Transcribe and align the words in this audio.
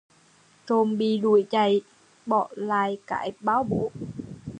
Trộm 0.65 0.97
bị 0.97 1.17
đuổi 1.17 1.47
chạy, 1.49 1.81
bỏ 2.25 2.47
lại 2.55 2.97
cái 3.07 3.31
bao 3.41 3.63
bố 3.63 3.91